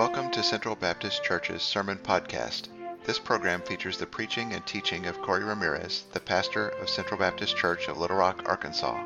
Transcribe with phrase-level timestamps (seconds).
[0.00, 2.68] Welcome to Central Baptist Church's Sermon Podcast.
[3.04, 7.54] This program features the preaching and teaching of Corey Ramirez, the pastor of Central Baptist
[7.54, 8.96] Church of Little Rock, Arkansas.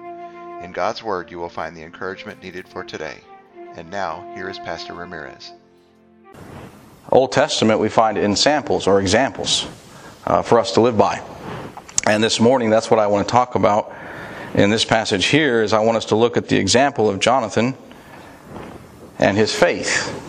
[0.63, 3.17] In God's Word, you will find the encouragement needed for today.
[3.75, 5.51] And now, here is Pastor Ramirez.
[7.11, 9.67] Old Testament we find ensamples or examples
[10.29, 11.21] uh, for us to live by.
[12.07, 13.93] And this morning, that's what I want to talk about
[14.55, 15.61] in this passage here.
[15.65, 17.75] Is I want us to look at the example of Jonathan
[19.19, 20.24] and his faith,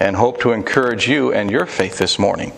[0.00, 2.52] and hope to encourage you and your faith this morning.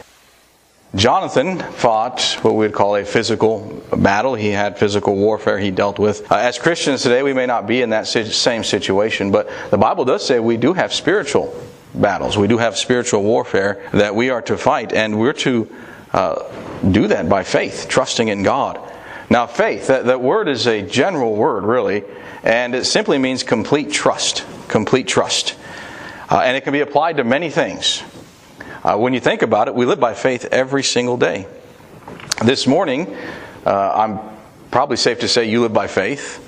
[0.94, 4.34] Jonathan fought what we would call a physical battle.
[4.34, 6.30] He had physical warfare he dealt with.
[6.30, 10.04] Uh, as Christians today, we may not be in that same situation, but the Bible
[10.04, 11.54] does say we do have spiritual
[11.94, 12.36] battles.
[12.36, 15.68] We do have spiritual warfare that we are to fight, and we're to
[16.12, 16.44] uh,
[16.90, 18.78] do that by faith, trusting in God.
[19.30, 22.04] Now, faith, that, that word is a general word, really,
[22.42, 24.44] and it simply means complete trust.
[24.68, 25.56] Complete trust.
[26.32, 28.02] Uh, and it can be applied to many things.
[28.82, 31.46] Uh, when you think about it, we live by faith every single day.
[32.42, 33.14] This morning,
[33.66, 34.18] uh, I'm
[34.70, 36.38] probably safe to say you live by faith.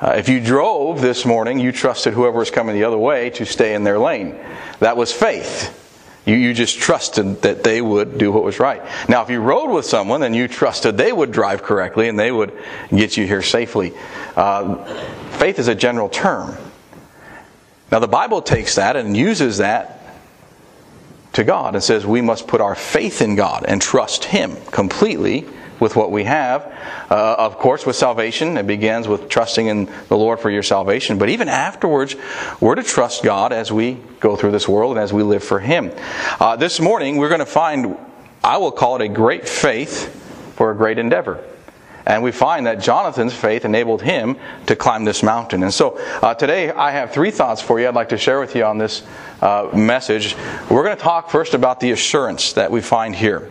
[0.00, 3.44] Uh, if you drove this morning, you trusted whoever was coming the other way to
[3.44, 4.38] stay in their lane.
[4.78, 5.74] That was faith.
[6.24, 8.80] You, you just trusted that they would do what was right.
[9.08, 12.30] Now, if you rode with someone, then you trusted they would drive correctly and they
[12.30, 12.56] would
[12.90, 13.92] get you here safely.
[14.36, 14.84] Uh,
[15.32, 16.56] faith is a general term.
[17.90, 20.02] Now, the Bible takes that and uses that
[21.34, 25.46] to God and says we must put our faith in God and trust Him completely
[25.78, 26.72] with what we have.
[27.10, 31.18] Uh, of course, with salvation, it begins with trusting in the Lord for your salvation.
[31.18, 32.16] But even afterwards,
[32.60, 35.60] we're to trust God as we go through this world and as we live for
[35.60, 35.92] Him.
[36.40, 37.96] Uh, this morning, we're going to find,
[38.42, 41.44] I will call it a great faith for a great endeavor.
[42.06, 45.64] And we find that Jonathan's faith enabled him to climb this mountain.
[45.64, 48.54] And so uh, today I have three thoughts for you I'd like to share with
[48.54, 49.02] you on this
[49.42, 50.36] uh, message.
[50.70, 53.50] We're going to talk first about the assurance that we find here.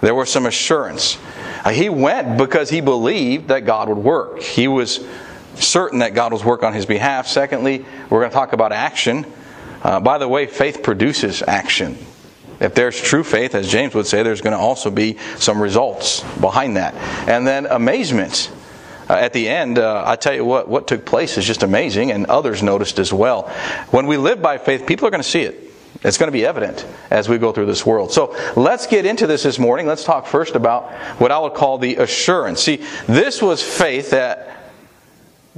[0.00, 1.18] There was some assurance.
[1.64, 4.40] Uh, he went because he believed that God would work.
[4.40, 5.06] He was
[5.54, 7.26] certain that God was work on his behalf.
[7.26, 9.26] Secondly, we're going to talk about action.
[9.82, 11.98] Uh, by the way, faith produces action.
[12.62, 16.22] If there's true faith, as James would say, there's going to also be some results
[16.40, 16.94] behind that.
[17.28, 18.52] And then amazement.
[19.10, 22.12] Uh, at the end, uh, I tell you what, what took place is just amazing,
[22.12, 23.48] and others noticed as well.
[23.90, 25.72] When we live by faith, people are going to see it.
[26.04, 28.12] It's going to be evident as we go through this world.
[28.12, 29.88] So let's get into this this morning.
[29.88, 32.62] Let's talk first about what I would call the assurance.
[32.62, 34.72] See, this was faith that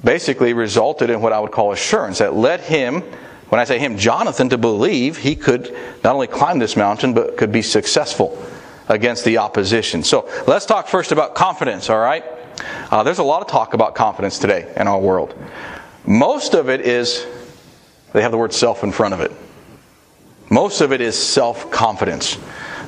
[0.02, 3.02] basically resulted in what I would call assurance, that led him
[3.48, 7.36] when I say him, Jonathan, to believe he could not only climb this mountain, but
[7.36, 8.42] could be successful
[8.88, 10.02] against the opposition.
[10.02, 12.24] So let's talk first about confidence, all right?
[12.90, 15.36] Uh, there's a lot of talk about confidence today in our world.
[16.06, 17.26] Most of it is,
[18.12, 19.32] they have the word self in front of it.
[20.50, 22.38] Most of it is self confidence.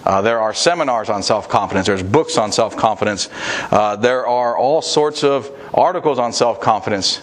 [0.04, 1.86] Uh, there are seminars on self confidence.
[1.86, 3.28] There's books on self confidence.
[3.70, 7.22] Uh, there are all sorts of articles on self confidence.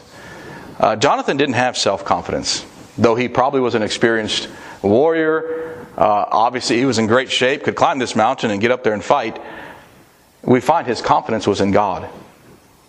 [0.80, 2.66] Uh, Jonathan didn't have self confidence.
[2.98, 4.50] Though he probably was an experienced
[4.82, 8.84] warrior, uh, obviously he was in great shape, could climb this mountain and get up
[8.84, 9.42] there and fight.
[10.44, 12.10] We find his confidence was in God.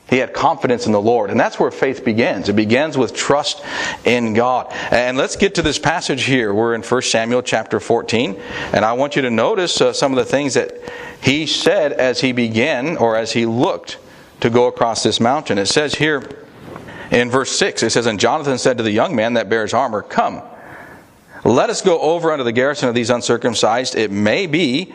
[0.08, 1.30] He had confidence in the Lord.
[1.30, 2.48] And that's where faith begins.
[2.48, 3.64] It begins with trust
[4.04, 4.70] in God.
[4.90, 6.52] And let's get to this passage here.
[6.52, 8.38] We're in 1 Samuel chapter 14.
[8.72, 10.74] And I want you to notice uh, some of the things that
[11.22, 13.96] he said as he began or as he looked
[14.40, 15.56] to go across this mountain.
[15.56, 16.43] It says here,
[17.14, 20.02] in verse 6, it says, And Jonathan said to the young man that bears armor,
[20.02, 20.42] Come,
[21.44, 23.94] let us go over unto the garrison of these uncircumcised.
[23.94, 24.94] It may be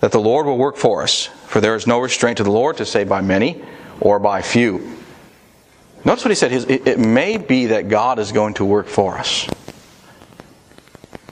[0.00, 2.76] that the Lord will work for us, for there is no restraint to the Lord
[2.76, 3.64] to say by many
[4.00, 4.98] or by few.
[6.04, 6.52] Notice what he said.
[6.52, 9.48] It may be that God is going to work for us.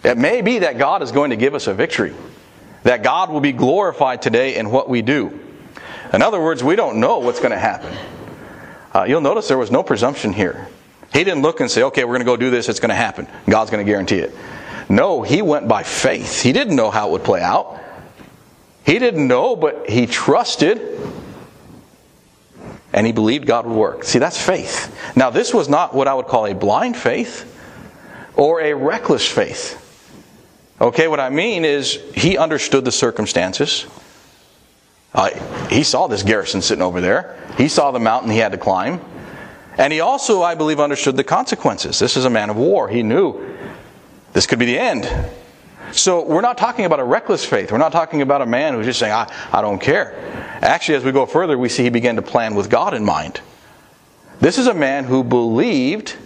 [0.03, 2.15] It may be that God is going to give us a victory.
[2.85, 5.39] That God will be glorified today in what we do.
[6.13, 7.97] In other words, we don't know what's going to happen.
[8.95, 10.69] Uh, you'll notice there was no presumption here.
[11.13, 12.95] He didn't look and say, okay, we're going to go do this, it's going to
[12.95, 13.27] happen.
[13.49, 14.35] God's going to guarantee it.
[14.89, 16.43] No, he went by faith.
[16.43, 17.81] He didn't know how it would play out.
[18.85, 20.81] He didn't know, but he trusted
[22.93, 24.05] and he believed God would work.
[24.05, 24.95] See, that's faith.
[25.17, 27.49] Now, this was not what I would call a blind faith
[28.37, 29.79] or a reckless faith.
[30.81, 33.87] Okay, what I mean is he understood the circumstances.
[35.15, 35.29] Uh,
[35.69, 37.39] he saw this garrison sitting over there.
[37.59, 39.01] He saw the mountain he had to climb.
[39.79, 41.99] And he also, I believe, understood the consequences.
[41.99, 42.89] This is a man of war.
[42.89, 43.57] He knew
[44.33, 45.11] this could be the end.
[45.93, 47.71] So we're not talking about a reckless faith.
[47.71, 50.15] We're not talking about a man who's just saying, I, I don't care.
[50.63, 53.41] Actually, as we go further, we see he began to plan with God in mind.
[54.41, 56.17] This is a man who believed,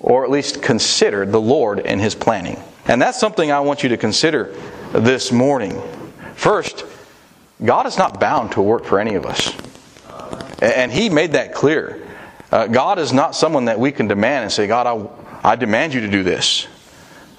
[0.00, 2.58] or at least considered, the Lord in his planning.
[2.86, 4.54] And that's something I want you to consider
[4.92, 5.80] this morning.
[6.34, 6.84] First,
[7.64, 9.52] God is not bound to work for any of us.
[10.60, 12.06] And He made that clear.
[12.50, 15.94] Uh, God is not someone that we can demand and say, God, I, I demand
[15.94, 16.66] you to do this.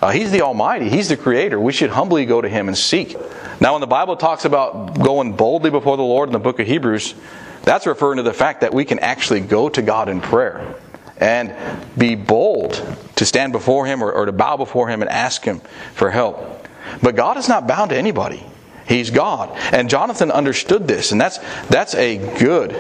[0.02, 0.90] Uh, he's the Almighty.
[0.90, 1.60] He's the Creator.
[1.60, 3.18] We should humbly go to Him and seek.
[3.60, 6.68] Now, when the Bible talks about going boldly before the Lord in the book of
[6.68, 7.16] Hebrews,
[7.64, 10.76] that's referring to the fact that we can actually go to God in prayer
[11.18, 11.54] and
[11.98, 12.82] be bold
[13.18, 15.60] to stand before Him or, or to bow before Him and ask Him
[15.94, 16.66] for help.
[17.04, 18.46] But God is not bound to anybody.
[18.90, 19.56] He's God.
[19.72, 21.38] And Jonathan understood this, and that's
[21.68, 22.72] that's a good,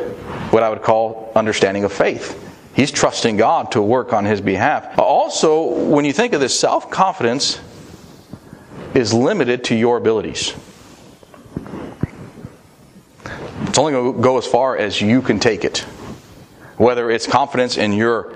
[0.51, 2.47] what I would call understanding of faith.
[2.75, 4.97] He's trusting God to work on his behalf.
[4.97, 7.61] Also, when you think of this, self confidence
[8.95, 10.55] is limited to your abilities.
[13.67, 15.79] It's only going to go as far as you can take it.
[16.77, 18.33] Whether it's confidence in your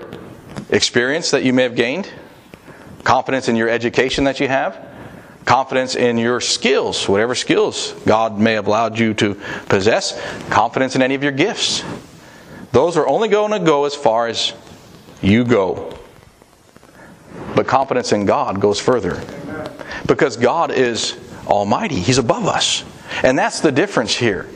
[0.70, 2.08] experience that you may have gained,
[3.02, 4.93] confidence in your education that you have,
[5.44, 9.34] confidence in your skills, whatever skills God may have allowed you to
[9.68, 10.18] possess,
[10.48, 11.84] confidence in any of your gifts.
[12.72, 14.52] Those are only going to go as far as
[15.22, 15.96] you go.
[17.54, 19.22] But confidence in God goes further.
[20.06, 22.84] Because God is almighty, He's above us.
[23.22, 24.48] And that's the difference here.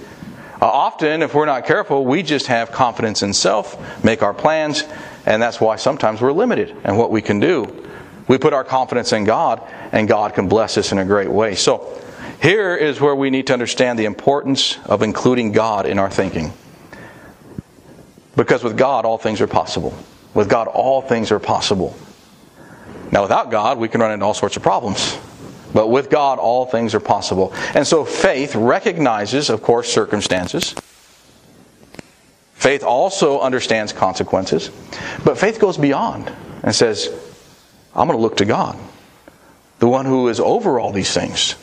[0.60, 4.82] Uh, often, if we're not careful, we just have confidence in self, make our plans,
[5.24, 7.87] and that's why sometimes we're limited in what we can do.
[8.28, 11.54] We put our confidence in God, and God can bless us in a great way.
[11.54, 11.98] So,
[12.40, 16.52] here is where we need to understand the importance of including God in our thinking.
[18.36, 19.96] Because with God, all things are possible.
[20.34, 21.96] With God, all things are possible.
[23.10, 25.18] Now, without God, we can run into all sorts of problems.
[25.74, 27.52] But with God, all things are possible.
[27.74, 30.74] And so faith recognizes, of course, circumstances.
[32.54, 34.70] Faith also understands consequences.
[35.24, 36.30] But faith goes beyond
[36.62, 37.27] and says,
[37.98, 38.78] I'm going to look to God,
[39.80, 41.56] the one who is over all these things,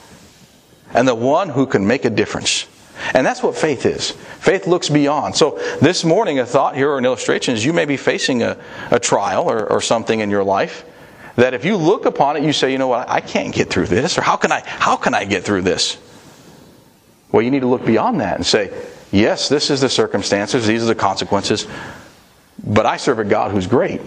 [0.93, 2.67] and the one who can make a difference.
[3.13, 4.11] And that's what faith is.
[4.11, 5.35] Faith looks beyond.
[5.35, 8.57] So this morning, a thought here or an illustration is you may be facing a,
[8.91, 10.85] a trial or, or something in your life
[11.35, 13.87] that if you look upon it, you say, you know what, I can't get through
[13.87, 15.97] this, or how can I, how can I get through this?
[17.31, 18.71] Well, you need to look beyond that and say,
[19.11, 21.67] yes, this is the circumstances, these are the consequences,
[22.63, 24.01] but I serve a God who's great.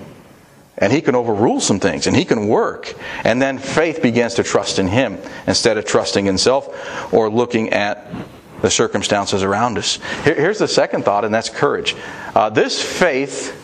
[0.80, 2.94] And he can overrule some things and he can work.
[3.25, 7.70] And then faith begins to trust in him instead of trusting in self or looking
[7.70, 8.06] at
[8.62, 9.96] the circumstances around us.
[10.25, 11.94] Here's the second thought, and that's courage.
[12.34, 13.54] Uh, this faith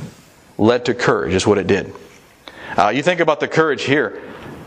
[0.58, 1.92] led to courage, is what it did.
[2.76, 4.22] Uh, you think about the courage here.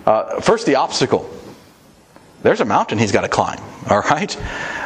[0.05, 1.29] Uh, first, the obstacle.
[2.43, 4.37] There's a mountain he's got to climb, all right?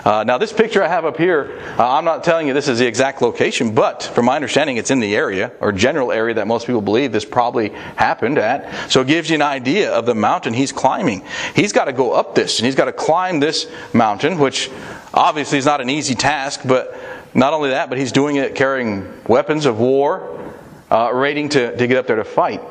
[0.06, 2.80] Uh, now, this picture I have up here, uh, I'm not telling you this is
[2.80, 6.48] the exact location, but from my understanding, it's in the area, or general area that
[6.48, 8.92] most people believe this probably happened at.
[8.92, 11.24] So it gives you an idea of the mountain he's climbing.
[11.56, 14.71] He's got to go up this, and he's got to climb this mountain, which
[15.13, 16.98] obviously is not an easy task, but
[17.33, 20.53] not only that, but he's doing it carrying weapons of war,
[20.89, 22.62] uh, rating to, to get up there to fight.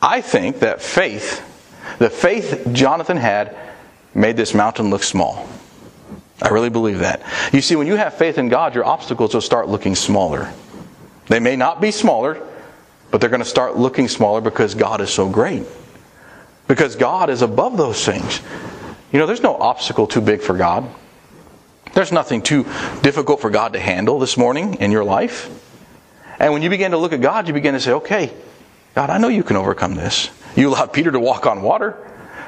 [0.00, 1.42] I think that faith,
[1.98, 3.56] the faith Jonathan had,
[4.14, 5.46] made this mountain look small.
[6.40, 7.22] I really believe that.
[7.52, 10.52] You see, when you have faith in God, your obstacles will start looking smaller.
[11.28, 12.40] They may not be smaller,
[13.10, 15.64] but they're going to start looking smaller because God is so great.
[16.68, 18.40] Because God is above those things.
[19.12, 20.88] You know, there's no obstacle too big for God.
[21.94, 22.64] There's nothing too
[23.02, 25.48] difficult for God to handle this morning in your life.
[26.38, 28.32] And when you begin to look at God, you begin to say, okay,
[28.94, 30.28] God, I know you can overcome this.
[30.56, 31.96] You allowed Peter to walk on water.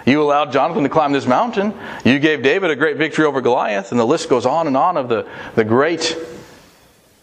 [0.07, 1.75] You allowed Jonathan to climb this mountain.
[2.05, 3.91] You gave David a great victory over Goliath.
[3.91, 6.17] And the list goes on and on of the, the great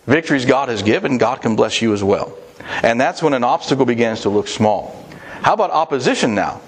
[0.05, 1.17] victories God has given.
[1.17, 2.37] God can bless you as well.
[2.83, 5.03] And that's when an obstacle begins to look small.
[5.41, 6.61] How about opposition now?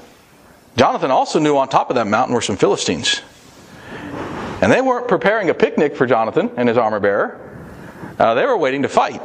[0.75, 3.21] Jonathan also knew on top of that mountain were some Philistines.
[4.61, 7.39] And they weren't preparing a picnic for Jonathan and his armor bearer.
[8.17, 9.21] Uh, they were waiting to fight.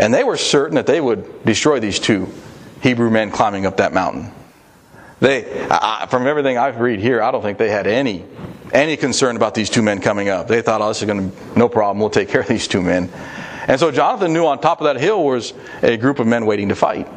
[0.00, 2.32] And they were certain that they would destroy these two
[2.80, 4.32] Hebrew men climbing up that mountain.
[5.20, 8.24] They, I, from everything I've read here, I don't think they had any
[8.72, 10.46] any concern about these two men coming up.
[10.46, 11.98] They thought, oh, this is going to no problem.
[11.98, 13.10] We'll take care of these two men.
[13.66, 16.68] And so Jonathan knew on top of that hill was a group of men waiting
[16.68, 17.08] to fight.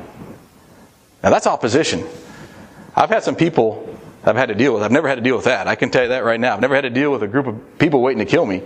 [1.21, 2.05] Now that's opposition.
[2.95, 4.83] I've had some people I've had to deal with.
[4.83, 5.67] I've never had to deal with that.
[5.67, 6.53] I can tell you that right now.
[6.53, 8.61] I've never had to deal with a group of people waiting to kill me.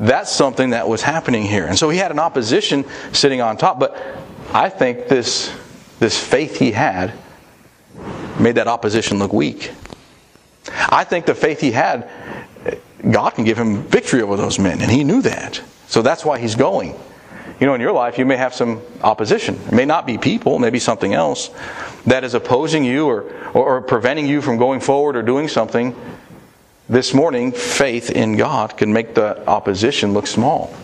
[0.00, 1.66] That's something that was happening here.
[1.66, 3.78] And so he had an opposition sitting on top.
[3.78, 3.96] But
[4.52, 5.54] I think this,
[6.02, 7.12] this faith he had
[8.40, 9.70] made that opposition look weak.
[10.88, 12.10] I think the faith he had,
[13.08, 14.80] God can give him victory over those men.
[14.80, 15.62] And he knew that.
[15.86, 16.98] So that's why he's going.
[17.60, 19.54] You know, in your life, you may have some opposition.
[19.66, 21.50] It may not be people, maybe something else.
[22.06, 23.22] that is opposing you or,
[23.54, 25.94] or, or preventing you from going forward or doing something,
[26.88, 30.74] this morning, faith in God can make the opposition look small.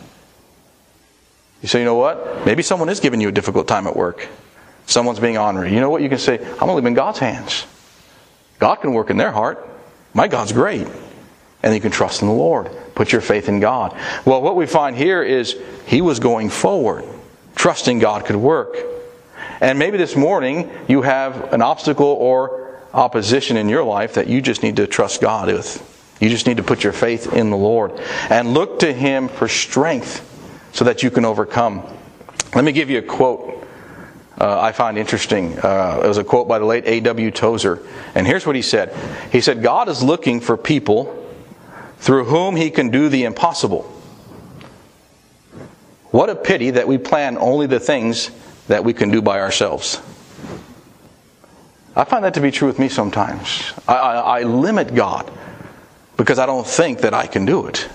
[1.61, 2.47] You say, you know what?
[2.47, 4.29] Maybe someone is giving you a difficult time at work.
[4.89, 5.71] Someone's being honored.
[5.71, 6.01] You know what?
[6.01, 7.67] You can say, I'm going to leave in God's hands.
[8.59, 9.69] God can work in their heart.
[10.15, 10.89] My God's great.
[11.63, 12.71] And you can trust in the Lord.
[12.95, 13.95] Put your faith in God.
[14.25, 17.05] Well, what we find here is he was going forward,
[17.55, 18.79] trusting God could work.
[19.61, 24.41] And maybe this morning you have an obstacle or opposition in your life that you
[24.41, 26.17] just need to trust God with.
[26.19, 27.93] You just need to put your faith in the Lord
[28.31, 30.25] and look to Him for strength
[30.73, 31.87] so that you can overcome.
[32.55, 33.58] Let me give you a quote
[34.41, 35.59] uh, I find interesting.
[35.59, 37.31] Uh, it was a quote by the late A.W.
[37.31, 37.83] Tozer.
[38.15, 38.95] And here's what he said
[39.33, 41.27] He said, God is looking for people
[41.99, 43.83] through whom He can do the impossible.
[46.11, 48.31] What a pity that we plan only the things
[48.69, 50.01] that we can do by ourselves.
[51.95, 53.73] I find that to be true with me sometimes.
[53.89, 55.31] I, I, I limit God
[56.17, 57.89] because I don't think that I can do it.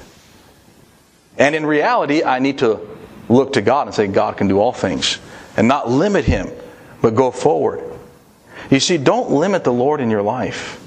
[1.37, 2.85] And in reality, I need to
[3.29, 5.19] look to God and say, God can do all things,
[5.57, 6.49] and not limit Him,
[7.01, 7.83] but go forward.
[8.69, 10.79] You see, don't limit the Lord in your life.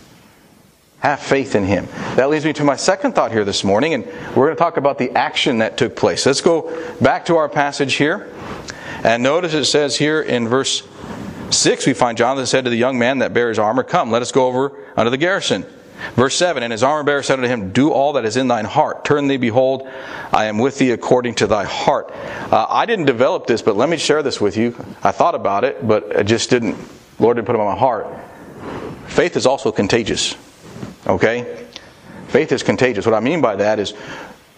[1.01, 1.87] Have faith in Him.
[2.17, 4.05] That leads me to my second thought here this morning, and
[4.35, 6.27] we're going to talk about the action that took place.
[6.27, 8.33] Let's go back to our passage here.
[9.05, 10.83] And notice it says here in verse
[11.51, 14.33] 6, we find Jonathan said to the young man that bears armor, Come, let us
[14.33, 15.65] go over unto the garrison.
[16.15, 18.65] Verse 7 And his armor bearer said unto him, Do all that is in thine
[18.65, 19.05] heart.
[19.05, 19.89] Turn thee, behold,
[20.33, 22.11] I am with thee according to thy heart.
[22.13, 24.75] Uh, I didn't develop this, but let me share this with you.
[25.03, 26.77] I thought about it, but I just didn't,
[27.19, 28.07] Lord didn't put it on my heart.
[29.09, 30.37] Faith is also contagious.
[31.07, 31.67] Okay?
[32.29, 33.07] Faith is contagious.
[33.07, 33.93] What I mean by that is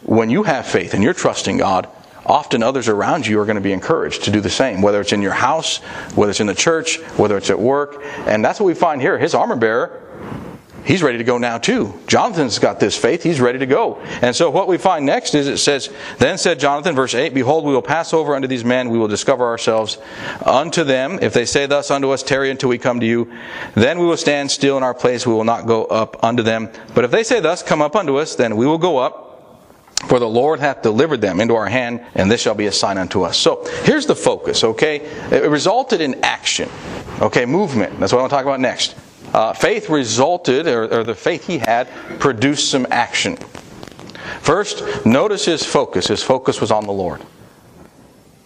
[0.02, 1.88] when you have faith and you're trusting God,
[2.24, 5.12] often others around you are going to be encouraged to do the same, whether it's
[5.12, 5.78] in your house,
[6.14, 8.02] whether it's in the church, whether it's at work.
[8.26, 9.18] And that's what we find here.
[9.18, 10.07] His armor bearer
[10.88, 11.92] he's ready to go now too.
[12.06, 13.96] Jonathan's got this faith, he's ready to go.
[14.22, 17.64] And so what we find next is it says, Then said Jonathan, verse 8, Behold,
[17.64, 19.98] we will pass over unto these men, we will discover ourselves
[20.44, 21.18] unto them.
[21.20, 23.30] If they say thus unto us, Tarry until we come to you,
[23.74, 26.70] then we will stand still in our place, we will not go up unto them.
[26.94, 29.26] But if they say thus, Come up unto us, then we will go up.
[30.06, 32.98] For the Lord hath delivered them into our hand, and this shall be a sign
[32.98, 33.36] unto us.
[33.36, 35.00] So here's the focus, okay?
[35.32, 36.70] It resulted in action,
[37.20, 37.44] okay?
[37.44, 37.98] Movement.
[37.98, 38.94] That's what I want to talk about next
[39.34, 43.36] uh, faith resulted, or, or the faith he had, produced some action.
[44.40, 46.06] First, notice his focus.
[46.06, 47.22] His focus was on the Lord.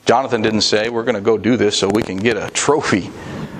[0.05, 3.11] Jonathan didn't say, We're going to go do this so we can get a trophy,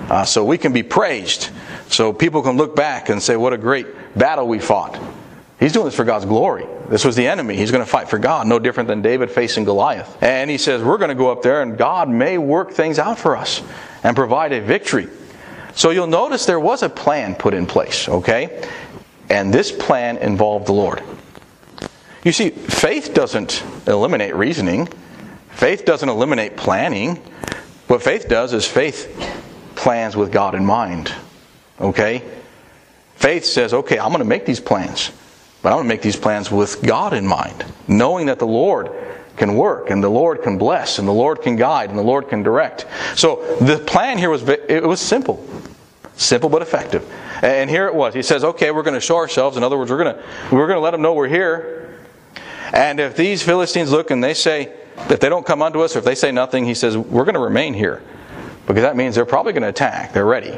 [0.09, 1.49] uh, so we can be praised,
[1.87, 3.87] so people can look back and say, What a great
[4.17, 4.99] battle we fought.
[5.59, 6.65] He's doing this for God's glory.
[6.89, 7.55] This was the enemy.
[7.55, 10.21] He's going to fight for God, no different than David facing Goliath.
[10.21, 13.17] And he says, We're going to go up there and God may work things out
[13.17, 13.61] for us
[14.03, 15.07] and provide a victory.
[15.75, 18.67] So you'll notice there was a plan put in place, okay?
[19.29, 21.01] And this plan involved the Lord.
[22.23, 24.87] You see, faith doesn't eliminate reasoning,
[25.51, 27.17] faith doesn't eliminate planning.
[27.87, 29.09] What faith does is faith
[29.75, 31.13] plans with God in mind,
[31.81, 32.23] okay?
[33.15, 35.11] Faith says, okay, I'm going to make these plans,
[35.61, 38.89] but I'm going to make these plans with God in mind, knowing that the Lord
[39.35, 42.29] can work and the Lord can bless and the Lord can guide and the Lord
[42.29, 42.85] can direct.
[43.15, 45.45] So the plan here was it was simple.
[46.15, 47.09] Simple but effective.
[47.41, 48.13] And here it was.
[48.13, 49.57] He says, "Okay, we're going to show ourselves.
[49.57, 51.99] In other words, we're going to we're going to let them know we're here.
[52.71, 54.73] And if these Philistines look and they say
[55.09, 57.33] if they don't come unto us, or if they say nothing, he says, we're going
[57.33, 58.01] to remain here,
[58.67, 60.13] because that means they're probably going to attack.
[60.13, 60.57] They're ready,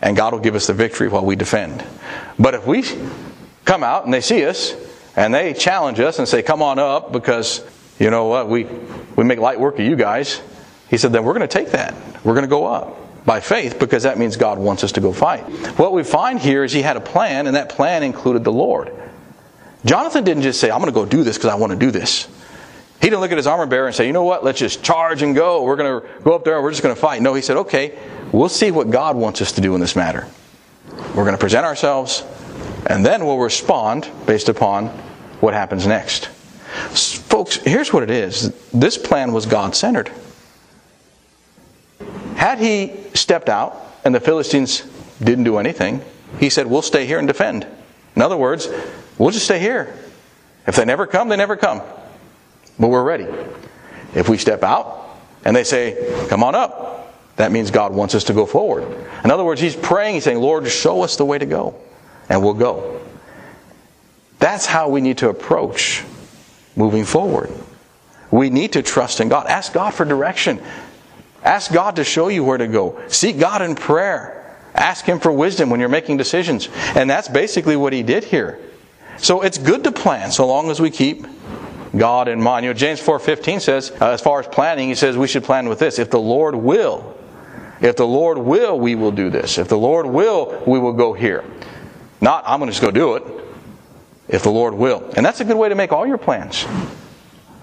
[0.00, 1.84] and God will give us the victory while we defend.
[2.38, 2.84] But if we
[3.64, 4.74] come out and they see us
[5.16, 7.64] and they challenge us and say, "Come on up," because
[7.98, 8.64] you know what we
[9.16, 10.40] we make light work of you guys.
[10.88, 11.94] He said, then we're going to take that.
[12.22, 15.12] We're going to go up by faith because that means God wants us to go
[15.12, 15.42] fight.
[15.78, 18.92] What we find here is he had a plan, and that plan included the Lord.
[19.84, 21.90] Jonathan didn't just say, I'm going to go do this because I want to do
[21.90, 22.28] this.
[23.00, 25.22] He didn't look at his armor bearer and say, you know what, let's just charge
[25.22, 25.64] and go.
[25.64, 27.20] We're going to go up there and we're just going to fight.
[27.20, 27.98] No, he said, okay,
[28.30, 30.28] we'll see what God wants us to do in this matter.
[31.08, 32.24] We're going to present ourselves,
[32.86, 34.86] and then we'll respond based upon
[35.40, 36.26] what happens next.
[36.26, 40.10] Folks, here's what it is this plan was God centered.
[42.42, 44.82] Had he stepped out and the Philistines
[45.22, 46.02] didn't do anything,
[46.40, 47.64] he said, We'll stay here and defend.
[48.16, 48.68] In other words,
[49.16, 49.96] we'll just stay here.
[50.66, 51.82] If they never come, they never come.
[52.80, 53.28] But we're ready.
[54.16, 58.24] If we step out and they say, Come on up, that means God wants us
[58.24, 58.92] to go forward.
[59.22, 61.76] In other words, he's praying, he's saying, Lord, show us the way to go.
[62.28, 63.00] And we'll go.
[64.40, 66.02] That's how we need to approach
[66.74, 67.52] moving forward.
[68.32, 69.46] We need to trust in God.
[69.46, 70.60] Ask God for direction.
[71.44, 73.00] Ask God to show you where to go.
[73.08, 74.56] Seek God in prayer.
[74.74, 76.68] Ask Him for wisdom when you're making decisions.
[76.94, 78.58] And that's basically what He did here.
[79.18, 81.26] So it's good to plan so long as we keep
[81.96, 82.64] God in mind.
[82.64, 85.68] You know, James 4.15 says, uh, as far as planning, he says we should plan
[85.68, 85.98] with this.
[85.98, 87.16] If the Lord will,
[87.80, 89.58] if the Lord will, we will do this.
[89.58, 91.44] If the Lord will, we will go here.
[92.20, 93.24] Not, I'm going to just go do it.
[94.28, 95.10] If the Lord will.
[95.16, 96.64] And that's a good way to make all your plans.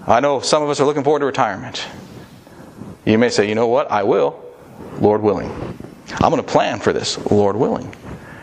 [0.06, 1.84] I know some of us are looking forward to retirement.
[3.04, 3.90] You may say, you know what?
[3.90, 4.42] I will,
[5.00, 5.50] Lord willing.
[6.20, 7.94] I'm going to plan for this, Lord willing.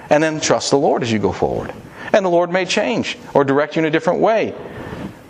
[0.09, 1.73] And then trust the Lord as you go forward.
[2.13, 4.55] And the Lord may change or direct you in a different way.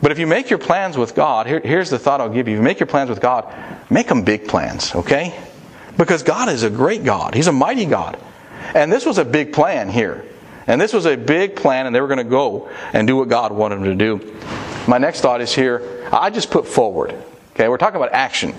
[0.02, 2.54] But if you make your plans with God, here, here's the thought I'll give you.
[2.54, 3.52] If you make your plans with God,
[3.90, 5.38] make them big plans, okay?
[5.98, 7.34] Because God is a great God.
[7.34, 8.20] He's a mighty God.
[8.76, 10.24] And this was a big plan here.
[10.68, 13.30] And this was a big plan, and they were going to go and do what
[13.30, 14.36] God wanted them to do.
[14.88, 17.16] My next thought is here I just put forward.
[17.54, 18.54] Okay, we're talking about action.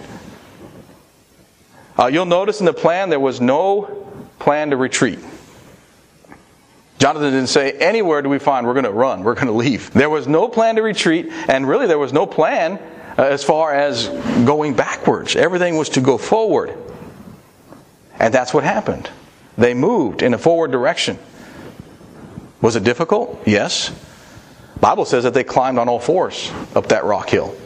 [1.99, 4.07] Uh, you'll notice in the plan there was no
[4.39, 5.19] plan to retreat.
[6.99, 9.93] Jonathan didn't say, anywhere do we find we're going to run, we're going to leave.
[9.93, 12.79] There was no plan to retreat, and really there was no plan
[13.17, 14.09] uh, as far as
[14.45, 15.37] going backwards.
[15.37, 16.77] Everything was to go forward.
[18.19, 19.09] And that's what happened.
[19.57, 21.19] They moved in a forward direction.
[22.61, 23.43] Was it difficult?
[23.47, 23.93] Yes.
[24.81, 27.57] Bible says that they climbed on all fours up that rock hill.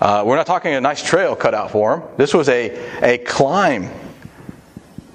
[0.00, 2.08] Uh, we're not talking a nice trail cut out for them.
[2.16, 2.70] This was a,
[3.02, 3.90] a climb.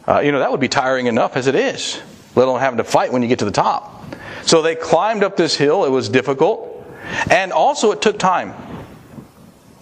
[0.08, 2.02] Uh, you know, that would be tiring enough as it is
[2.36, 4.04] let alone having to fight when you get to the top.
[4.44, 5.86] So they climbed up this hill.
[5.86, 6.86] It was difficult.
[7.30, 8.54] And also it took time.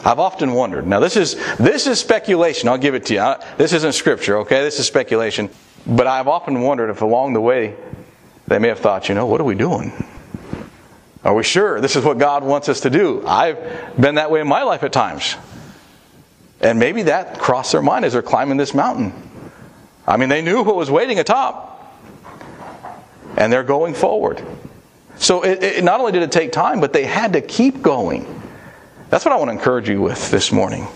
[0.03, 0.87] I've often wondered.
[0.87, 2.69] Now this is this is speculation.
[2.69, 3.35] I'll give it to you.
[3.57, 4.61] This isn't scripture, okay?
[4.63, 5.49] This is speculation.
[5.85, 7.75] But I've often wondered if along the way
[8.47, 9.91] they may have thought, you know, what are we doing?
[11.23, 13.25] Are we sure this is what God wants us to do?
[13.27, 13.57] I've
[13.99, 15.35] been that way in my life at times.
[16.61, 19.13] And maybe that crossed their mind as they're climbing this mountain.
[20.07, 21.69] I mean, they knew what was waiting atop
[23.37, 24.43] and they're going forward.
[25.17, 28.41] So it, it, not only did it take time, but they had to keep going.
[29.09, 30.87] That's what I want to encourage you with this morning.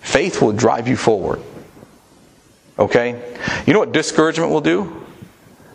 [0.00, 1.42] Faith will drive you forward.
[2.78, 3.34] Okay?
[3.66, 5.04] You know what discouragement will do?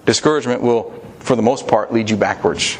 [0.06, 0.91] Discouragement will,
[1.23, 2.77] for the most part, lead you backwards.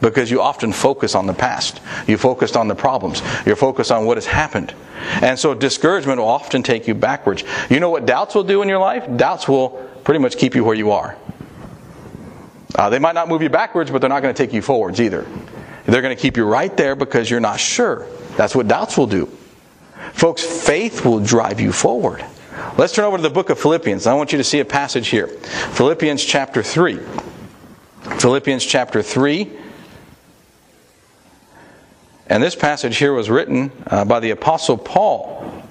[0.00, 1.80] Because you often focus on the past.
[2.06, 3.22] You focused on the problems.
[3.46, 4.74] You're focused on what has happened.
[5.22, 7.44] And so discouragement will often take you backwards.
[7.70, 9.06] You know what doubts will do in your life?
[9.16, 9.70] Doubts will
[10.04, 11.16] pretty much keep you where you are.
[12.74, 15.00] Uh, they might not move you backwards, but they're not going to take you forwards
[15.00, 15.26] either.
[15.86, 18.06] They're going to keep you right there because you're not sure.
[18.36, 19.26] That's what doubts will do.
[20.12, 22.24] Folks, faith will drive you forward.
[22.76, 24.06] Let's turn over to the book of Philippians.
[24.06, 25.28] I want you to see a passage here.
[25.28, 26.98] Philippians chapter 3.
[28.18, 29.50] Philippians chapter 3.
[32.28, 35.62] And this passage here was written uh, by the Apostle Paul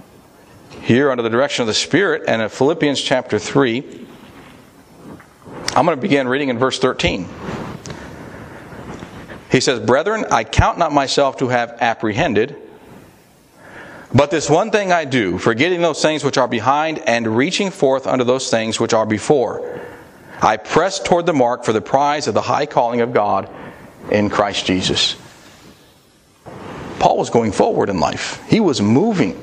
[0.81, 2.23] here under the direction of the Spirit.
[2.27, 4.05] And in Philippians chapter 3,
[5.75, 7.27] I'm going to begin reading in verse 13.
[9.51, 12.55] He says, Brethren, I count not myself to have apprehended,
[14.13, 18.05] but this one thing I do, forgetting those things which are behind and reaching forth
[18.07, 19.84] unto those things which are before.
[20.41, 23.49] I press toward the mark for the prize of the high calling of God
[24.11, 25.15] in Christ Jesus.
[26.99, 29.41] Paul was going forward in life, he was moving.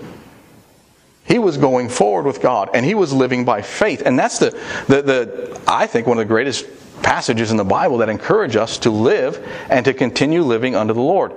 [1.24, 4.02] He was going forward with God and he was living by faith.
[4.04, 4.50] And that's the,
[4.88, 6.66] the, the, I think, one of the greatest
[7.02, 9.38] passages in the Bible that encourage us to live
[9.70, 11.32] and to continue living under the Lord.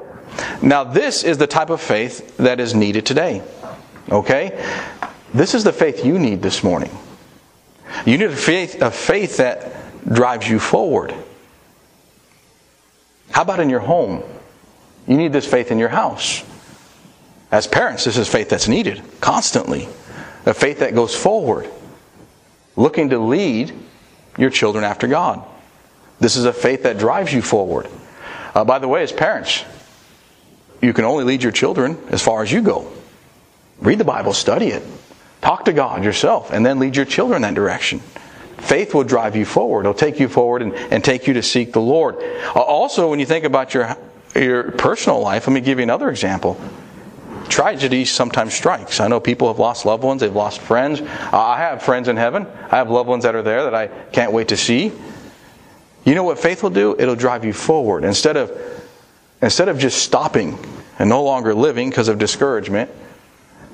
[0.62, 3.44] Now, this is the type of faith that is needed today.
[4.10, 4.60] Okay?
[5.34, 6.92] This is the faith you need this morning.
[8.06, 9.74] You need a faith, a faith that
[10.12, 11.14] drives you forward.
[13.32, 14.24] How about in your home?
[15.08, 16.44] You need this faith in your house.
[17.52, 19.88] As parents, this is faith that's needed constantly.
[20.46, 21.70] A faith that goes forward,
[22.76, 23.74] looking to lead
[24.38, 25.44] your children after God.
[26.20, 27.88] This is a faith that drives you forward.
[28.54, 29.66] Uh, by the way, as parents,
[30.82, 32.92] you can only lead your children as far as you go.
[33.80, 34.84] Read the Bible, study it,
[35.46, 38.00] talk to God yourself, and then lead your children that direction.
[38.58, 39.82] Faith will drive you forward.
[39.82, 42.16] It'll take you forward and, and take you to seek the Lord.
[42.56, 43.96] Uh, also, when you think about your,
[44.34, 46.60] your personal life, let me give you another example
[47.48, 49.00] tragedy sometimes strikes.
[49.00, 51.00] I know people have lost loved ones, they've lost friends.
[51.00, 52.48] I have friends in heaven.
[52.72, 54.92] I have loved ones that are there that I can't wait to see.
[56.06, 56.96] You know what faith will do?
[56.98, 58.04] It'll drive you forward.
[58.04, 58.52] Instead of
[59.44, 60.58] instead of just stopping
[60.98, 62.90] and no longer living because of discouragement,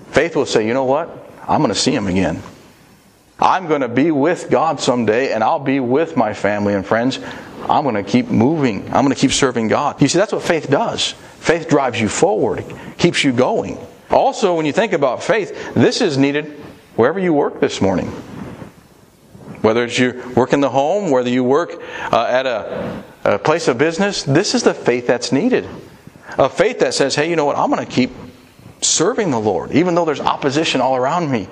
[0.09, 1.20] faith will say, "You know what?
[1.51, 2.41] I'm going to see him again.
[3.37, 7.19] I'm going to be with God someday and I'll be with my family and friends.
[7.67, 8.85] I'm going to keep moving.
[8.85, 11.11] I'm going to keep serving God." You see, that's what faith does.
[11.11, 12.63] Faith drives you forward,
[12.97, 13.77] keeps you going.
[14.09, 16.45] Also, when you think about faith, this is needed
[16.95, 18.07] wherever you work this morning.
[19.61, 21.81] Whether it's you work in the home, whether you work
[22.13, 25.67] uh, at a, a place of business, this is the faith that's needed.
[26.37, 28.11] A faith that says, hey, you know what, I'm going to keep
[28.81, 31.47] serving the Lord, even though there's opposition all around me.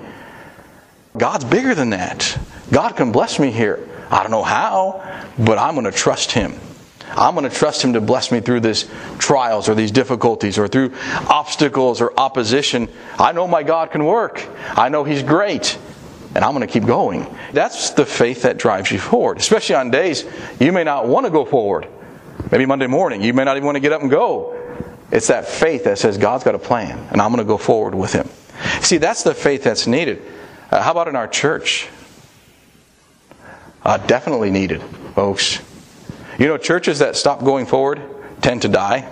[1.16, 2.38] God's bigger than that.
[2.70, 3.88] God can bless me here.
[4.10, 6.54] I don't know how, but I'm going to trust Him.
[7.10, 8.88] I'm going to trust Him to bless me through these
[9.18, 10.92] trials or these difficulties or through
[11.28, 12.88] obstacles or opposition.
[13.18, 14.46] I know my God can work.
[14.70, 15.78] I know He's great.
[16.34, 17.26] And I'm going to keep going.
[17.52, 20.24] That's the faith that drives you forward, especially on days
[20.60, 21.88] you may not want to go forward.
[22.52, 24.59] Maybe Monday morning, you may not even want to get up and go.
[25.12, 27.94] It's that faith that says God's got a plan, and I'm going to go forward
[27.94, 28.28] with Him.
[28.82, 30.22] See, that's the faith that's needed.
[30.70, 31.88] Uh, how about in our church?
[33.84, 34.82] Uh, definitely needed,
[35.14, 35.60] folks.
[36.38, 38.00] You know, churches that stop going forward
[38.40, 39.10] tend to die.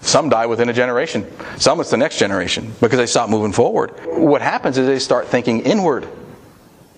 [0.00, 1.26] Some die within a generation.
[1.58, 3.90] Some it's the next generation because they stop moving forward.
[4.04, 6.08] What happens is they start thinking inward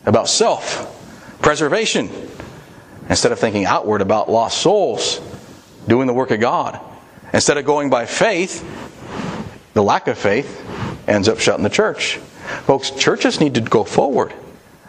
[0.04, 0.94] about self
[1.40, 2.10] preservation
[3.08, 5.20] instead of thinking outward about lost souls
[5.86, 6.78] doing the work of God.
[7.32, 8.64] Instead of going by faith,
[9.74, 10.64] the lack of faith
[11.06, 12.16] ends up shutting the church.
[12.64, 14.32] Folks, churches need to go forward,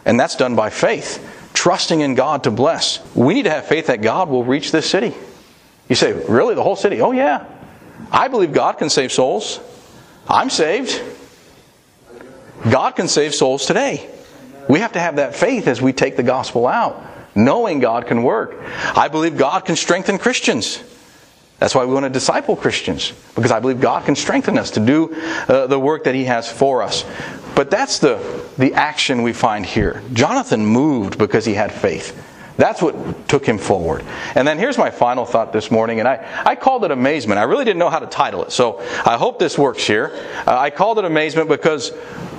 [0.05, 2.99] and that's done by faith, trusting in God to bless.
[3.15, 5.13] We need to have faith that God will reach this city.
[5.89, 6.55] You say, really?
[6.55, 7.01] The whole city?
[7.01, 7.45] Oh, yeah.
[8.11, 9.59] I believe God can save souls.
[10.27, 11.01] I'm saved.
[12.69, 14.09] God can save souls today.
[14.69, 17.03] We have to have that faith as we take the gospel out,
[17.35, 18.55] knowing God can work.
[18.95, 20.83] I believe God can strengthen Christians.
[21.59, 24.79] That's why we want to disciple Christians, because I believe God can strengthen us to
[24.79, 25.13] do
[25.47, 27.03] uh, the work that He has for us.
[27.59, 30.01] But that's the, the action we find here.
[30.13, 32.25] Jonathan moved because he had faith.
[32.55, 34.05] That's what took him forward.
[34.35, 37.37] And then here's my final thought this morning, and I, I called it amazement.
[37.37, 40.11] I really didn't know how to title it, so I hope this works here.
[40.47, 41.91] Uh, I called it amazement because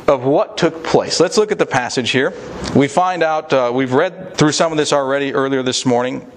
[0.08, 1.20] of what took place.
[1.20, 2.32] Let's look at the passage here.
[2.74, 6.30] We find out, uh, we've read through some of this already earlier this morning.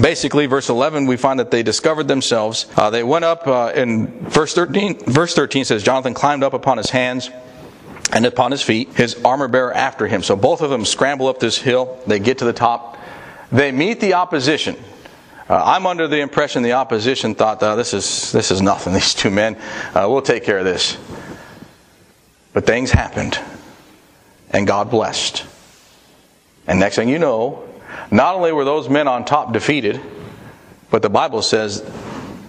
[0.00, 2.66] Basically, verse 11, we find that they discovered themselves.
[2.76, 4.98] Uh, they went up uh, in verse 13.
[5.06, 7.30] Verse 13 says, Jonathan climbed up upon his hands
[8.12, 10.22] and upon his feet, his armor bearer after him.
[10.22, 11.98] So both of them scramble up this hill.
[12.06, 12.98] They get to the top.
[13.50, 14.76] They meet the opposition.
[15.48, 18.92] Uh, I'm under the impression the opposition thought, uh, this is this is nothing.
[18.94, 19.56] These two men,
[19.94, 20.98] uh, we'll take care of this.
[22.52, 23.38] But things happened,
[24.50, 25.44] and God blessed.
[26.66, 27.65] And next thing you know,
[28.10, 30.00] not only were those men on top defeated,
[30.90, 31.84] but the Bible says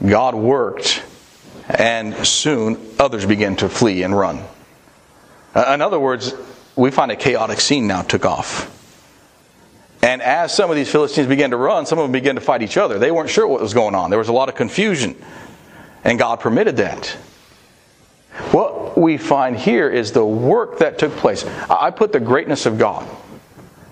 [0.06, 1.04] God worked,
[1.70, 4.44] and soon others began to flee and run.
[5.54, 6.34] Uh, in other words,
[6.76, 8.74] we find a chaotic scene now took off.
[10.04, 12.62] And as some of these Philistines began to run, some of them began to fight
[12.62, 13.00] each other.
[13.00, 14.12] They weren't sure what was going on.
[14.12, 15.16] There was a lot of confusion.
[16.04, 17.08] And God permitted that.
[18.52, 21.44] What we find here is the work that took place.
[21.70, 23.08] I put the greatness of God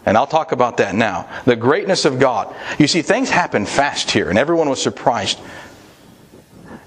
[0.05, 1.27] and I'll talk about that now.
[1.45, 2.55] The greatness of God.
[2.77, 5.39] You see, things happen fast here, and everyone was surprised.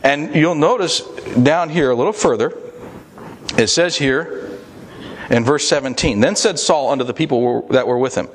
[0.03, 1.01] And you'll notice
[1.43, 2.57] down here a little further,
[3.57, 4.59] it says here
[5.31, 8.29] in verse 17 Then said Saul unto the people that were with him,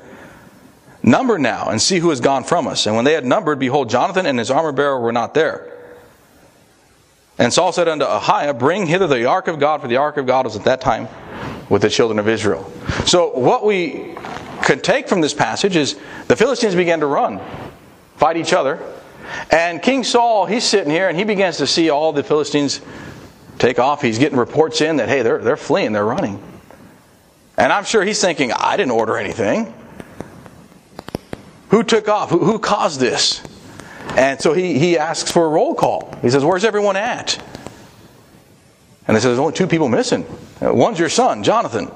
[1.02, 2.86] Number now, and see who has gone from us.
[2.86, 5.70] And when they had numbered, behold, Jonathan and his armor bearer were not there.
[7.38, 10.26] And Saul said unto Ahiah, Bring hither the ark of God, for the ark of
[10.26, 11.08] God was at that time
[11.68, 12.70] with the children of Israel.
[13.06, 14.14] So, what we
[14.64, 15.96] can take from this passage is
[16.26, 17.40] the Philistines began to run,
[18.16, 18.80] fight each other.
[19.50, 22.80] And King Saul, he's sitting here and he begins to see all the Philistines
[23.58, 24.02] take off.
[24.02, 26.42] He's getting reports in that, hey, they're, they're fleeing, they're running.
[27.56, 29.72] And I'm sure he's thinking, I didn't order anything.
[31.68, 32.30] Who took off?
[32.30, 33.42] Who, who caused this?
[34.16, 36.16] And so he, he asks for a roll call.
[36.22, 37.42] He says, Where's everyone at?
[39.06, 40.26] And they say, There's only two people missing.
[40.60, 41.90] One's your son, Jonathan.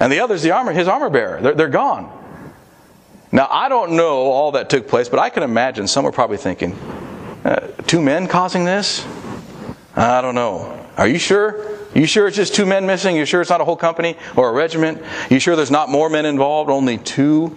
[0.00, 1.40] And the other's the armor, his armor bearer.
[1.40, 2.10] They're, they're gone.
[3.30, 6.38] Now, I don't know all that took place, but I can imagine some were probably
[6.38, 6.72] thinking,
[7.44, 9.06] uh, two men causing this?
[9.94, 10.88] I don't know.
[10.96, 11.78] Are you sure?
[11.94, 13.16] You sure it's just two men missing?
[13.16, 15.02] You sure it's not a whole company or a regiment?
[15.28, 16.70] You sure there's not more men involved?
[16.70, 17.56] Only two?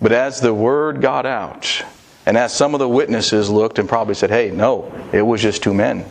[0.00, 1.84] But as the word got out,
[2.24, 5.62] and as some of the witnesses looked and probably said, hey, no, it was just
[5.62, 6.04] two men.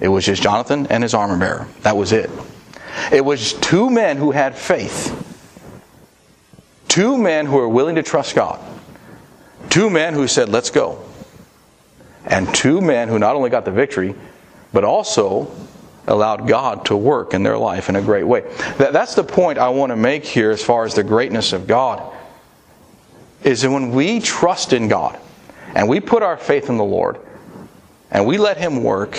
[0.00, 1.68] It was just Jonathan and his armor bearer.
[1.82, 2.30] That was it.
[3.12, 5.22] It was two men who had faith.
[6.88, 8.60] Two men who were willing to trust God.
[9.68, 11.04] Two men who said, let's go.
[12.24, 14.14] And two men who not only got the victory,
[14.72, 15.50] but also
[16.06, 18.42] allowed God to work in their life in a great way.
[18.78, 22.02] that's the point I want to make here as far as the greatness of God.
[23.42, 25.18] Is that when we trust in God
[25.74, 27.18] and we put our faith in the Lord
[28.10, 29.18] and we let Him work,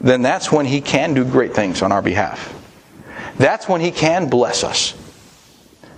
[0.00, 2.57] then that's when He can do great things on our behalf.
[3.38, 4.94] That's when He can bless us.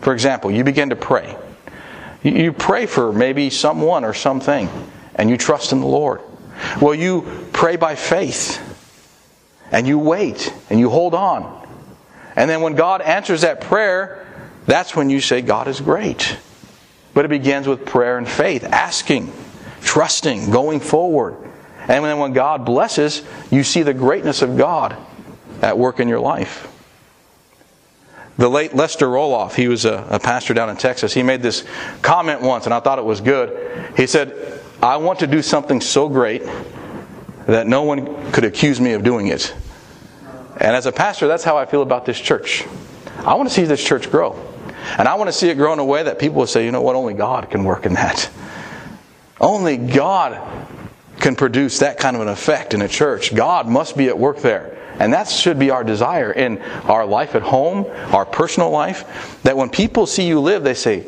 [0.01, 1.37] For example, you begin to pray.
[2.23, 4.69] You pray for maybe someone or something,
[5.15, 6.21] and you trust in the Lord.
[6.81, 8.61] Well, you pray by faith,
[9.73, 11.67] and you wait, and you hold on.
[12.37, 14.27] And then when God answers that prayer,
[14.67, 16.37] that's when you say, God is great.
[17.13, 19.33] But it begins with prayer and faith, asking,
[19.83, 21.37] trusting, going forward.
[21.89, 24.97] And then when God blesses, you see the greatness of God
[25.63, 26.69] at work in your life.
[28.41, 31.63] The late Lester Roloff, he was a, a, pastor down in Texas, he made this
[32.01, 33.93] comment once, and I thought it was good.
[33.99, 36.43] He said, I want to do something so great
[37.45, 39.55] that no one could accuse me of doing it.
[40.57, 42.65] And as a pastor, that's how I feel about this church.
[43.19, 44.43] I want to see this church grow.
[44.97, 46.73] And I want to see it grow in a way that people will say, you
[46.73, 48.31] know what, only God can work in that.
[49.39, 50.41] Only God
[51.19, 53.35] can produce that kind of an effect in a church.
[53.35, 54.80] God must be at work there.
[54.99, 59.57] And that should be our desire in our life at home, our personal life, that
[59.57, 61.07] when people see you live, they say,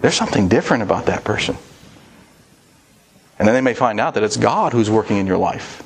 [0.00, 1.56] there's something different about that person.
[3.38, 5.82] And then they may find out that it's God who's working in your life.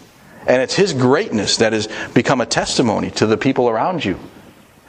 [0.46, 4.18] And it's His greatness that has become a testimony to the people around you.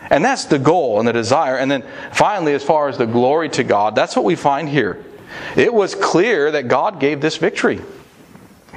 [0.10, 1.58] And that's the goal and the desire.
[1.58, 5.04] And then finally, as far as the glory to God, that's what we find here.
[5.56, 7.82] It was clear that God gave this victory.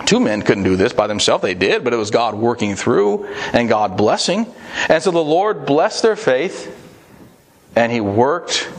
[0.06, 1.42] Two men couldn't do this by themselves.
[1.42, 4.46] They did, but it was God working through and God blessing.
[4.88, 6.78] And so the Lord blessed their faith
[7.76, 8.70] and He worked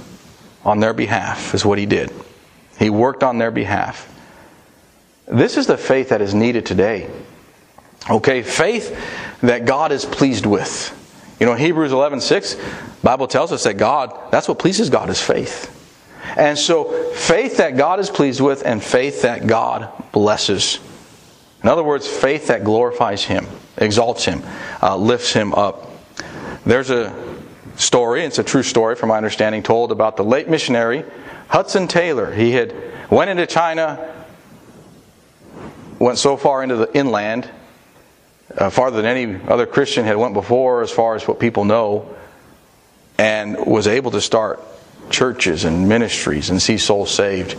[0.63, 2.11] on their behalf, is what He did.
[2.77, 4.09] He worked on their behalf.
[5.27, 7.09] This is the faith that is needed today.
[8.09, 8.97] Okay, faith
[9.41, 10.99] that God is pleased with.
[11.39, 12.57] You know, Hebrews 11 6,
[13.01, 15.69] Bible tells us that God, that's what pleases God is faith.
[16.37, 20.79] And so, faith that God is pleased with and faith that God blesses.
[21.63, 23.47] In other words, faith that glorifies Him,
[23.77, 24.43] exalts Him,
[24.81, 25.89] uh, lifts Him up.
[26.65, 27.15] There's a
[27.77, 31.05] story, it's a true story from my understanding, told about the late missionary
[31.47, 32.33] Hudson Taylor.
[32.33, 32.73] He had
[33.09, 34.13] went into China,
[35.99, 37.49] went so far into the inland,
[38.57, 42.13] uh, farther than any other Christian had went before, as far as what people know,
[43.17, 44.61] and was able to start
[45.09, 47.55] churches and ministries and see souls saved.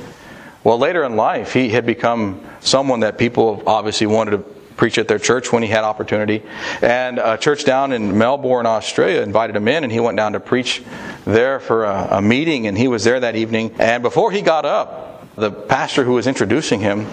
[0.65, 4.39] Well, later in life, he had become someone that people obviously wanted to
[4.77, 6.43] preach at their church when he had opportunity.
[6.81, 10.41] And a church down in Melbourne, Australia, invited him in, and he went down to
[10.41, 10.83] preach
[11.27, 13.75] there for a, a meeting, and he was there that evening.
[13.79, 17.07] And before he got up, the pastor who was introducing him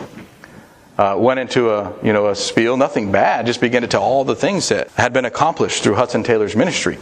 [0.97, 4.23] uh, went into a you know a spiel, nothing bad, just began to tell all
[4.23, 6.97] the things that had been accomplished through Hudson Taylor's ministry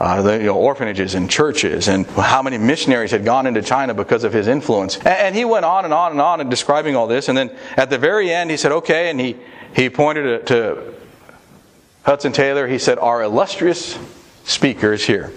[0.00, 3.92] uh, the you know, orphanages and churches and how many missionaries had gone into China
[3.92, 4.96] because of his influence.
[4.96, 7.28] And, and he went on and on and on in describing all this.
[7.28, 9.36] And then at the very end, he said, okay, and he,
[9.76, 10.94] he pointed to
[12.02, 12.66] Hudson Taylor.
[12.66, 13.98] He said, our illustrious
[14.44, 15.32] speaker is here.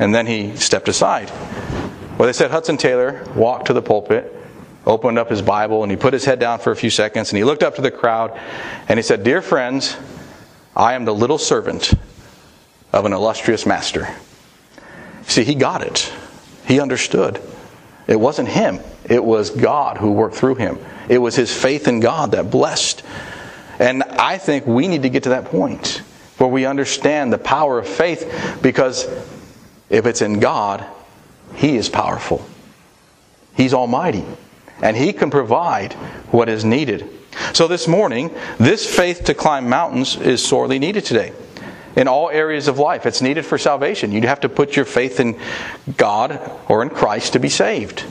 [0.00, 1.30] And then he stepped aside.
[2.18, 4.34] Well, they said Hudson Taylor walked to the pulpit,
[4.84, 7.36] opened up his Bible, and he put his head down for a few seconds, and
[7.36, 8.36] he looked up to the crowd,
[8.88, 9.96] and he said, Dear friends,
[10.74, 11.94] I am the little servant
[12.92, 14.08] of an illustrious master.
[15.26, 16.12] See, he got it.
[16.66, 17.40] He understood.
[18.06, 20.78] It wasn't him, it was God who worked through him.
[21.08, 23.02] It was his faith in God that blessed.
[23.78, 26.02] And I think we need to get to that point
[26.38, 29.08] where we understand the power of faith because
[29.90, 30.84] if it's in God,
[31.54, 32.44] He is powerful.
[33.54, 34.24] He's almighty.
[34.80, 35.92] And He can provide
[36.32, 37.08] what is needed.
[37.52, 41.32] So this morning, this faith to climb mountains is sorely needed today
[41.96, 43.06] in all areas of life.
[43.06, 44.12] It's needed for salvation.
[44.12, 45.38] You have to put your faith in
[45.96, 48.04] God or in Christ to be saved.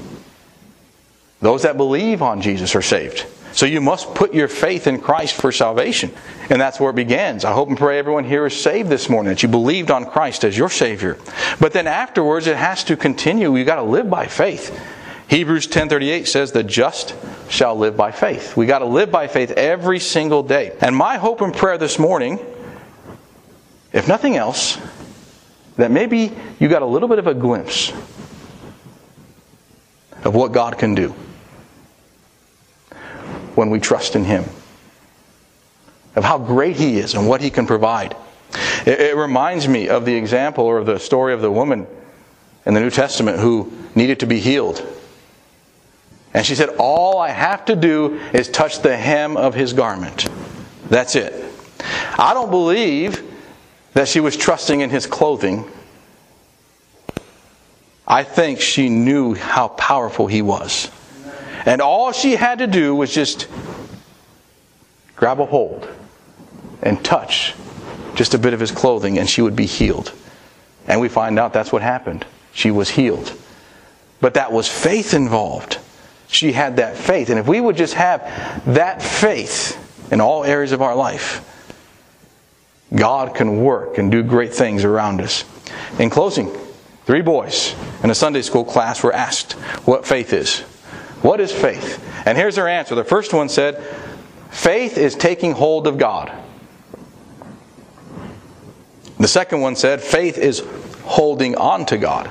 [1.39, 3.25] Those that believe on Jesus are saved.
[3.53, 6.11] So you must put your faith in Christ for salvation.
[6.49, 7.43] And that's where it begins.
[7.43, 10.43] I hope and pray everyone here is saved this morning, that you believed on Christ
[10.43, 11.17] as your Savior.
[11.59, 13.55] But then afterwards it has to continue.
[13.55, 14.79] You've got to live by faith.
[15.27, 17.15] Hebrews 10:38 says the just
[17.49, 18.55] shall live by faith.
[18.57, 20.75] We got to live by faith every single day.
[20.81, 22.39] And my hope and prayer this morning
[23.93, 24.77] if nothing else,
[25.77, 27.91] that maybe you got a little bit of a glimpse
[30.23, 31.09] of what God can do
[33.55, 34.45] when we trust in Him,
[36.15, 38.15] of how great He is and what He can provide.
[38.85, 41.87] It, it reminds me of the example or the story of the woman
[42.65, 44.85] in the New Testament who needed to be healed.
[46.33, 50.29] And she said, All I have to do is touch the hem of his garment.
[50.89, 51.33] That's it.
[52.17, 53.30] I don't believe
[53.93, 55.69] that she was trusting in his clothing.
[58.07, 60.89] I think she knew how powerful he was.
[61.65, 63.47] And all she had to do was just
[65.15, 65.87] grab a hold
[66.81, 67.53] and touch
[68.15, 70.13] just a bit of his clothing and she would be healed.
[70.87, 72.25] And we find out that's what happened.
[72.53, 73.33] She was healed.
[74.19, 75.77] But that was faith involved.
[76.27, 77.29] She had that faith.
[77.29, 78.21] And if we would just have
[78.73, 79.77] that faith
[80.11, 81.47] in all areas of our life,
[82.93, 85.45] God can work and do great things around us.
[85.99, 86.51] In closing,
[87.05, 89.53] three boys in a Sunday school class were asked
[89.85, 90.59] what faith is.
[91.21, 92.03] What is faith?
[92.25, 92.95] And here's their answer.
[92.95, 93.83] The first one said,
[94.49, 96.31] Faith is taking hold of God.
[99.19, 100.65] The second one said, Faith is
[101.03, 102.29] holding on to God.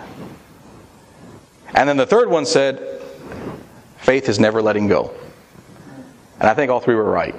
[1.75, 3.01] And then the third one said,
[3.99, 5.15] Faith is never letting go.
[6.41, 7.35] And I think all three were right.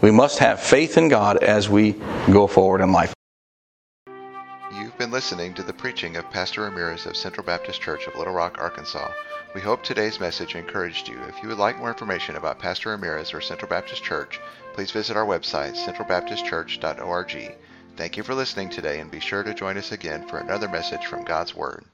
[0.00, 1.92] We must have faith in God as we
[2.30, 3.12] go forward in life.
[4.72, 8.32] You've been listening to the preaching of Pastor Ramirez of Central Baptist Church of Little
[8.32, 9.10] Rock, Arkansas.
[9.54, 11.18] We hope today's message encouraged you.
[11.28, 14.38] If you would like more information about Pastor Ramirez or Central Baptist Church,
[14.72, 17.56] please visit our website, centralbaptistchurch.org.
[17.96, 21.06] Thank you for listening today and be sure to join us again for another message
[21.06, 21.84] from God's Word.